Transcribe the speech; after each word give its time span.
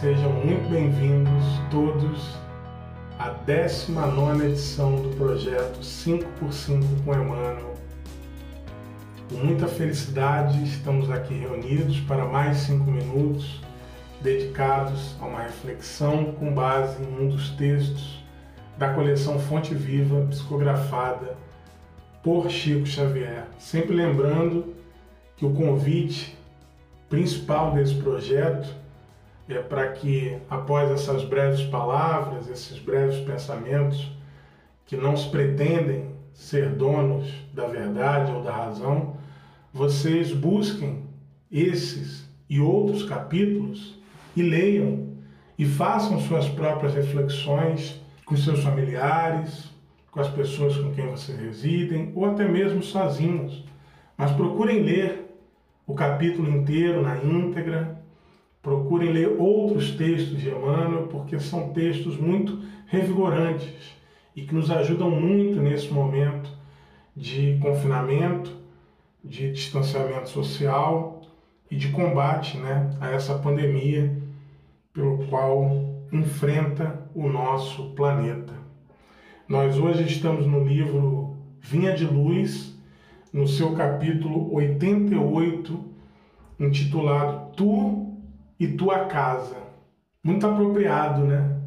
Sejam 0.00 0.32
muito 0.32 0.68
bem-vindos 0.68 1.44
todos 1.70 2.36
à 3.16 3.28
19 3.28 4.44
edição 4.44 4.96
do 4.96 5.16
projeto 5.16 5.78
5x5 5.78 7.04
com 7.04 7.14
Emmanuel. 7.14 7.74
Com 9.30 9.36
muita 9.36 9.68
felicidade, 9.68 10.64
estamos 10.64 11.08
aqui 11.12 11.34
reunidos 11.34 12.00
para 12.00 12.24
mais 12.26 12.56
cinco 12.56 12.90
minutos 12.90 13.62
dedicados 14.20 15.14
a 15.20 15.26
uma 15.26 15.42
reflexão 15.42 16.32
com 16.32 16.52
base 16.52 17.00
em 17.00 17.24
um 17.24 17.28
dos 17.28 17.50
textos 17.50 18.24
da 18.76 18.92
coleção 18.92 19.38
Fonte 19.38 19.74
Viva, 19.74 20.26
psicografada 20.26 21.36
por 22.20 22.50
Chico 22.50 22.84
Xavier. 22.84 23.46
Sempre 23.58 23.94
lembrando 23.94 24.74
que 25.36 25.46
o 25.46 25.54
convite 25.54 26.36
principal 27.08 27.72
desse 27.72 27.94
projeto 27.94 28.83
é 29.48 29.58
para 29.58 29.92
que, 29.92 30.38
após 30.48 30.90
essas 30.90 31.24
breves 31.24 31.62
palavras, 31.62 32.48
esses 32.48 32.78
breves 32.78 33.18
pensamentos, 33.20 34.10
que 34.86 34.96
não 34.96 35.16
se 35.16 35.28
pretendem 35.28 36.14
ser 36.32 36.70
donos 36.70 37.32
da 37.52 37.66
verdade 37.66 38.32
ou 38.32 38.42
da 38.42 38.52
razão, 38.52 39.16
vocês 39.72 40.32
busquem 40.32 41.04
esses 41.50 42.28
e 42.48 42.60
outros 42.60 43.02
capítulos 43.04 43.98
e 44.36 44.42
leiam 44.42 45.14
e 45.58 45.64
façam 45.64 46.20
suas 46.20 46.48
próprias 46.48 46.94
reflexões 46.94 48.00
com 48.24 48.36
seus 48.36 48.60
familiares, 48.60 49.70
com 50.10 50.20
as 50.20 50.28
pessoas 50.28 50.76
com 50.76 50.92
quem 50.92 51.06
vocês 51.08 51.38
residem 51.38 52.12
ou 52.14 52.24
até 52.24 52.46
mesmo 52.46 52.82
sozinhos. 52.82 53.64
Mas 54.16 54.30
procurem 54.32 54.82
ler 54.82 55.24
o 55.86 55.94
capítulo 55.94 56.48
inteiro 56.48 57.02
na 57.02 57.16
íntegra, 57.22 58.00
procurem 58.64 59.12
ler 59.12 59.36
outros 59.38 59.90
textos 59.90 60.40
de 60.40 60.48
Emmanuel, 60.48 61.06
porque 61.08 61.38
são 61.38 61.68
textos 61.68 62.16
muito 62.16 62.58
revigorantes 62.86 63.94
e 64.34 64.42
que 64.42 64.54
nos 64.54 64.70
ajudam 64.70 65.10
muito 65.10 65.60
nesse 65.60 65.92
momento 65.92 66.50
de 67.14 67.58
confinamento, 67.60 68.50
de 69.22 69.52
distanciamento 69.52 70.30
social 70.30 71.20
e 71.70 71.76
de 71.76 71.90
combate 71.90 72.56
né, 72.56 72.90
a 73.00 73.10
essa 73.10 73.38
pandemia 73.38 74.16
pelo 74.94 75.26
qual 75.26 75.70
enfrenta 76.10 77.06
o 77.14 77.28
nosso 77.28 77.90
planeta. 77.90 78.54
Nós 79.46 79.76
hoje 79.76 80.04
estamos 80.04 80.46
no 80.46 80.64
livro 80.64 81.36
Vinha 81.60 81.92
de 81.94 82.06
Luz, 82.06 82.74
no 83.30 83.46
seu 83.46 83.74
capítulo 83.74 84.54
88, 84.54 85.84
intitulado 86.58 87.52
Tu 87.54 88.13
e 88.58 88.68
Tua 88.68 89.06
Casa. 89.06 89.56
Muito 90.22 90.46
apropriado, 90.46 91.24
né? 91.24 91.60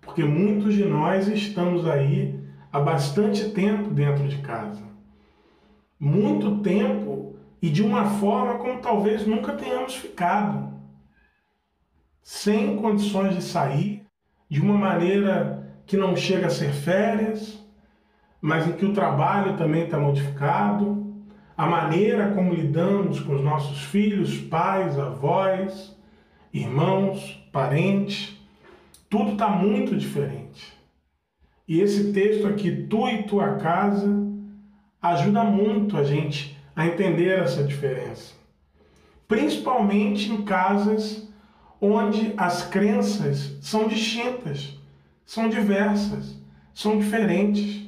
Porque 0.00 0.24
muitos 0.24 0.74
de 0.74 0.84
nós 0.84 1.28
estamos 1.28 1.86
aí 1.86 2.38
há 2.72 2.80
bastante 2.80 3.50
tempo 3.50 3.90
dentro 3.90 4.26
de 4.26 4.38
casa. 4.38 4.82
Muito 5.98 6.58
tempo 6.58 7.36
e 7.60 7.70
de 7.70 7.82
uma 7.82 8.04
forma 8.04 8.58
como 8.58 8.80
talvez 8.80 9.26
nunca 9.26 9.52
tenhamos 9.52 9.94
ficado 9.94 10.72
sem 12.22 12.76
condições 12.76 13.36
de 13.36 13.42
sair, 13.42 14.06
de 14.48 14.60
uma 14.60 14.76
maneira 14.76 15.76
que 15.86 15.96
não 15.96 16.16
chega 16.16 16.46
a 16.46 16.50
ser 16.50 16.72
férias, 16.72 17.58
mas 18.40 18.66
em 18.66 18.72
que 18.72 18.84
o 18.84 18.92
trabalho 18.92 19.56
também 19.56 19.84
está 19.84 19.98
modificado, 19.98 21.02
a 21.56 21.66
maneira 21.66 22.32
como 22.32 22.54
lidamos 22.54 23.20
com 23.20 23.34
os 23.34 23.42
nossos 23.42 23.82
filhos, 23.84 24.38
pais, 24.38 24.98
avós, 24.98 25.96
irmãos, 26.52 27.42
parentes, 27.50 28.36
tudo 29.08 29.32
está 29.32 29.48
muito 29.48 29.96
diferente. 29.96 30.72
E 31.66 31.80
esse 31.80 32.12
texto 32.12 32.46
aqui, 32.46 32.86
Tu 32.88 33.08
e 33.08 33.22
Tua 33.22 33.56
Casa, 33.56 34.08
ajuda 35.00 35.42
muito 35.44 35.96
a 35.96 36.04
gente 36.04 36.56
a 36.76 36.86
entender 36.86 37.38
essa 37.38 37.64
diferença. 37.64 38.34
Principalmente 39.26 40.30
em 40.30 40.42
casas 40.42 41.28
onde 41.80 42.34
as 42.36 42.64
crenças 42.68 43.56
são 43.60 43.88
distintas, 43.88 44.78
são 45.24 45.48
diversas, 45.48 46.36
são 46.74 46.98
diferentes 46.98 47.82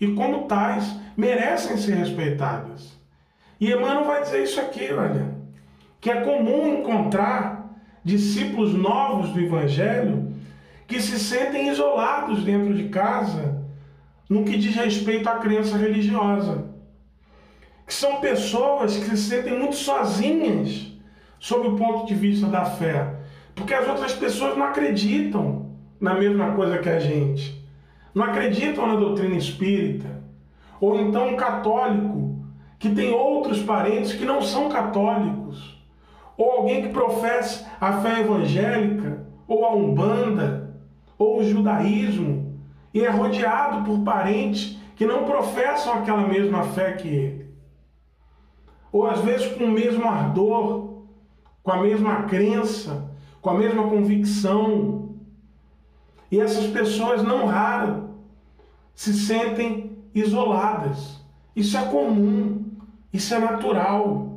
e, 0.00 0.08
como 0.08 0.46
tais, 0.46 0.96
merecem 1.16 1.76
ser 1.76 1.96
respeitadas. 1.96 2.96
E 3.60 3.70
Emmanuel 3.70 4.04
vai 4.04 4.22
dizer 4.22 4.42
isso 4.42 4.60
aqui, 4.60 4.92
olha, 4.92 5.34
que 6.00 6.10
é 6.10 6.20
comum 6.20 6.80
encontrar 6.80 7.65
discípulos 8.06 8.72
novos 8.72 9.30
do 9.30 9.40
Evangelho 9.40 10.32
que 10.86 11.02
se 11.02 11.18
sentem 11.18 11.68
isolados 11.68 12.44
dentro 12.44 12.72
de 12.72 12.88
casa 12.88 13.66
no 14.30 14.44
que 14.44 14.56
diz 14.56 14.74
respeito 14.76 15.28
à 15.28 15.38
crença 15.38 15.76
religiosa. 15.76 16.64
Que 17.84 17.92
são 17.92 18.20
pessoas 18.20 18.96
que 18.96 19.10
se 19.10 19.28
sentem 19.28 19.58
muito 19.58 19.74
sozinhas 19.74 20.92
sob 21.40 21.68
o 21.68 21.76
ponto 21.76 22.06
de 22.06 22.14
vista 22.14 22.46
da 22.46 22.64
fé 22.64 23.16
porque 23.56 23.72
as 23.72 23.88
outras 23.88 24.12
pessoas 24.12 24.56
não 24.56 24.66
acreditam 24.66 25.70
na 25.98 26.14
mesma 26.14 26.52
coisa 26.52 26.78
que 26.78 26.90
a 26.90 27.00
gente. 27.00 27.66
Não 28.14 28.24
acreditam 28.24 28.86
na 28.86 28.96
doutrina 28.96 29.34
espírita. 29.34 30.22
Ou 30.78 31.00
então 31.00 31.30
um 31.30 31.36
católico 31.36 32.36
que 32.78 32.90
tem 32.90 33.10
outros 33.10 33.62
parentes 33.62 34.12
que 34.12 34.26
não 34.26 34.42
são 34.42 34.68
católicos. 34.68 35.75
Ou 36.36 36.50
alguém 36.50 36.82
que 36.82 36.88
professa 36.88 37.66
a 37.80 38.00
fé 38.00 38.20
evangélica, 38.20 39.26
ou 39.48 39.64
a 39.64 39.74
umbanda, 39.74 40.74
ou 41.18 41.38
o 41.38 41.44
judaísmo, 41.44 42.60
e 42.92 43.04
é 43.04 43.10
rodeado 43.10 43.84
por 43.84 44.00
parentes 44.00 44.78
que 44.96 45.06
não 45.06 45.24
professam 45.24 45.94
aquela 45.94 46.26
mesma 46.26 46.62
fé 46.64 46.92
que 46.92 47.08
ele. 47.08 47.50
Ou 48.90 49.06
às 49.06 49.20
vezes 49.20 49.46
com 49.54 49.64
o 49.64 49.72
mesmo 49.72 50.08
ardor, 50.08 51.04
com 51.62 51.72
a 51.72 51.82
mesma 51.82 52.22
crença, 52.22 53.10
com 53.42 53.50
a 53.50 53.54
mesma 53.54 53.88
convicção. 53.88 55.10
E 56.30 56.40
essas 56.40 56.66
pessoas, 56.66 57.22
não 57.22 57.46
raro, 57.46 58.10
se 58.94 59.12
sentem 59.12 59.98
isoladas. 60.14 61.20
Isso 61.54 61.76
é 61.76 61.84
comum, 61.84 62.64
isso 63.12 63.34
é 63.34 63.38
natural. 63.38 64.35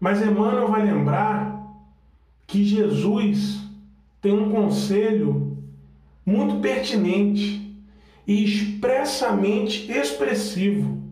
Mas 0.00 0.22
Emmanuel 0.22 0.68
vai 0.68 0.84
lembrar 0.84 1.58
que 2.46 2.64
Jesus 2.64 3.60
tem 4.20 4.32
um 4.32 4.50
conselho 4.50 5.58
muito 6.24 6.60
pertinente 6.60 7.76
e 8.26 8.44
expressamente 8.44 9.90
expressivo. 9.90 11.02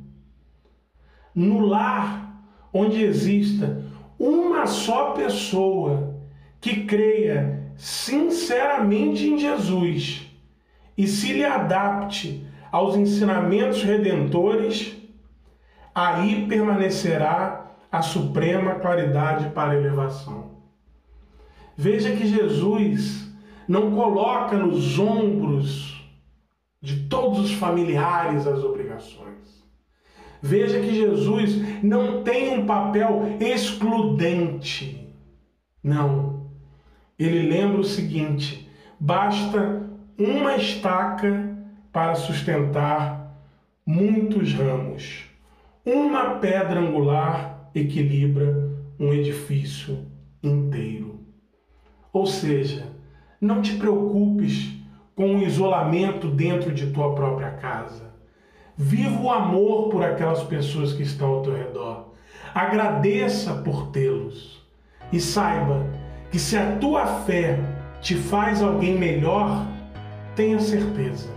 No 1.34 1.60
lar 1.60 2.42
onde 2.72 3.02
exista 3.02 3.82
uma 4.18 4.66
só 4.66 5.12
pessoa 5.12 6.20
que 6.60 6.84
creia 6.84 7.72
sinceramente 7.76 9.26
em 9.26 9.38
Jesus 9.38 10.26
e 10.96 11.06
se 11.06 11.32
lhe 11.32 11.44
adapte 11.44 12.46
aos 12.72 12.96
ensinamentos 12.96 13.82
redentores, 13.82 14.96
aí 15.94 16.46
permanecerá 16.48 17.65
a 17.96 18.02
suprema 18.02 18.74
claridade 18.74 19.48
para 19.50 19.72
a 19.72 19.76
elevação. 19.76 20.50
Veja 21.74 22.14
que 22.14 22.26
Jesus 22.26 23.26
não 23.66 23.90
coloca 23.92 24.54
nos 24.58 24.98
ombros 24.98 26.06
de 26.80 27.08
todos 27.08 27.38
os 27.38 27.52
familiares 27.54 28.46
as 28.46 28.62
obrigações. 28.62 29.64
Veja 30.42 30.78
que 30.78 30.94
Jesus 30.94 31.82
não 31.82 32.22
tem 32.22 32.58
um 32.58 32.66
papel 32.66 33.34
excludente. 33.40 35.10
Não. 35.82 36.50
Ele 37.18 37.48
lembra 37.48 37.80
o 37.80 37.84
seguinte: 37.84 38.70
basta 39.00 39.88
uma 40.18 40.54
estaca 40.56 41.56
para 41.90 42.14
sustentar 42.14 43.34
muitos 43.86 44.52
ramos. 44.52 45.24
Uma 45.82 46.34
pedra 46.34 46.78
angular 46.78 47.55
equilibra 47.78 48.70
um 48.98 49.12
edifício 49.12 50.06
inteiro. 50.42 51.20
Ou 52.12 52.26
seja, 52.26 52.86
não 53.40 53.60
te 53.60 53.74
preocupes 53.74 54.74
com 55.14 55.36
o 55.36 55.42
isolamento 55.42 56.28
dentro 56.28 56.72
de 56.72 56.86
tua 56.88 57.14
própria 57.14 57.50
casa. 57.52 58.14
Viva 58.76 59.20
o 59.20 59.30
amor 59.30 59.88
por 59.90 60.02
aquelas 60.02 60.42
pessoas 60.42 60.92
que 60.92 61.02
estão 61.02 61.28
ao 61.28 61.42
teu 61.42 61.54
redor. 61.54 62.14
Agradeça 62.54 63.54
por 63.54 63.88
tê-los. 63.88 64.64
E 65.12 65.20
saiba 65.20 65.86
que 66.30 66.38
se 66.38 66.56
a 66.56 66.76
tua 66.76 67.06
fé 67.06 67.58
te 68.00 68.14
faz 68.14 68.62
alguém 68.62 68.98
melhor, 68.98 69.66
tenha 70.34 70.58
certeza 70.58 71.28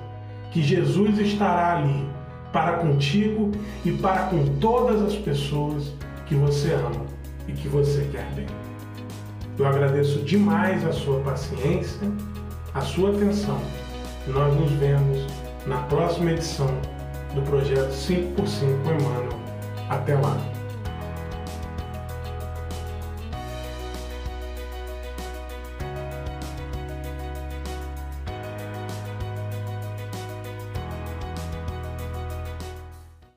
que 0.52 0.62
Jesus 0.62 1.20
estará 1.20 1.78
ali 1.78 2.08
para 2.52 2.78
contigo 2.78 3.52
e 3.86 3.92
para 3.92 4.24
com 4.28 4.46
todas 4.60 5.02
as 5.02 5.16
pessoas 5.16 5.94
que 6.30 6.36
você 6.36 6.74
ama 6.74 7.06
e 7.48 7.54
que 7.54 7.68
você 7.68 8.08
quer 8.12 8.32
bem. 8.36 8.46
Eu 9.58 9.66
agradeço 9.66 10.20
demais 10.20 10.86
a 10.86 10.94
sua 10.94 11.20
paciência, 11.22 12.08
a 12.74 12.82
sua 12.82 13.10
atenção. 13.10 13.60
Nós 14.28 14.56
nos 14.56 14.72
vemos 14.74 15.26
na 15.66 15.78
próxima 15.84 16.32
edição 16.32 16.70
do 17.34 17.42
projeto 17.42 17.90
5x5 17.90 18.64
Emmanuel. 18.86 19.40
Até 19.90 20.16
lá! 20.16 20.59